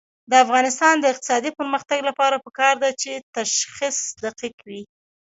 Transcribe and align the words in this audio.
د 0.29 0.33
افغانستان 0.45 0.95
د 0.99 1.05
اقتصادي 1.13 1.51
پرمختګ 1.59 1.99
لپاره 2.09 2.41
پکار 2.45 2.73
ده 2.83 2.89
چې 3.01 3.11
تشخیص 3.37 3.97
دقیق 4.23 4.55
وي. 4.67 4.81